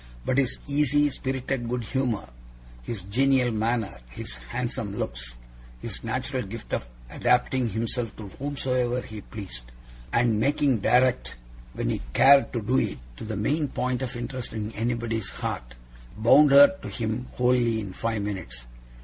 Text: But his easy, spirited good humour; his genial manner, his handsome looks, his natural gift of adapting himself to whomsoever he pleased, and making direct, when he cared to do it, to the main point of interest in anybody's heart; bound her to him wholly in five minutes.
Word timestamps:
But 0.25 0.39
his 0.39 0.57
easy, 0.65 1.11
spirited 1.11 1.69
good 1.69 1.83
humour; 1.83 2.27
his 2.81 3.03
genial 3.03 3.51
manner, 3.51 3.99
his 4.09 4.37
handsome 4.39 4.97
looks, 4.97 5.35
his 5.79 6.03
natural 6.03 6.41
gift 6.41 6.73
of 6.73 6.87
adapting 7.11 7.69
himself 7.69 8.17
to 8.17 8.29
whomsoever 8.29 9.01
he 9.01 9.21
pleased, 9.21 9.65
and 10.11 10.39
making 10.39 10.79
direct, 10.79 11.35
when 11.73 11.91
he 11.91 12.01
cared 12.13 12.51
to 12.53 12.63
do 12.63 12.79
it, 12.79 12.97
to 13.17 13.23
the 13.23 13.37
main 13.37 13.67
point 13.67 14.01
of 14.01 14.15
interest 14.17 14.53
in 14.53 14.71
anybody's 14.71 15.29
heart; 15.29 15.75
bound 16.17 16.49
her 16.49 16.75
to 16.81 16.89
him 16.89 17.27
wholly 17.37 17.79
in 17.79 17.93
five 17.93 18.23
minutes. 18.23 18.65